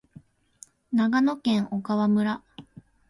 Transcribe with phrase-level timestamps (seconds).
[0.91, 2.41] 長野県小川村